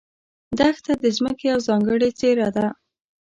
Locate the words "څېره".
2.19-2.47